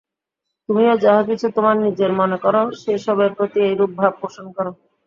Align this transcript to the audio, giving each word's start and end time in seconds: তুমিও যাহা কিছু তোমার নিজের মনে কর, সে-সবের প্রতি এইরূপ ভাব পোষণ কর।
তুমিও 0.69 0.93
যাহা 0.97 1.21
কিছু 1.23 1.47
তোমার 1.55 1.75
নিজের 1.85 2.11
মনে 2.19 2.37
কর, 2.43 2.53
সে-সবের 2.81 3.31
প্রতি 3.37 3.59
এইরূপ 3.63 3.91
ভাব 3.99 4.13
পোষণ 4.21 4.45
কর। 4.51 4.65